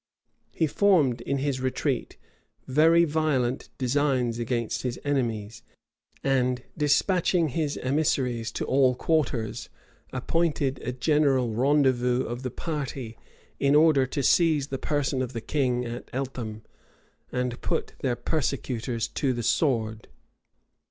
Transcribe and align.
He 0.51 0.65
formed 0.65 1.21
in 1.21 1.37
his 1.37 1.61
retreat 1.61 2.17
very 2.67 3.03
violent 3.05 3.69
designs 3.77 4.39
against 4.39 4.81
his 4.81 4.99
enemies; 5.03 5.61
and 6.23 6.63
despatching 6.75 7.49
his 7.49 7.77
emissaries 7.77 8.51
to 8.53 8.65
all 8.65 8.95
quarters, 8.95 9.69
appointed 10.11 10.79
a 10.81 10.91
general 10.91 11.51
rendezvous 11.53 12.23
of 12.23 12.41
the 12.41 12.49
party, 12.49 13.15
in 13.59 13.75
order 13.75 14.07
to 14.07 14.23
seize 14.23 14.69
the 14.69 14.79
person 14.79 15.21
of 15.21 15.33
the 15.33 15.39
king 15.39 15.85
at 15.85 16.09
Eltham, 16.13 16.63
and 17.31 17.61
put 17.61 17.93
their 17.99 18.15
persecutors 18.15 19.07
to 19.07 19.33
the 19.33 19.43
sword. 19.43 20.07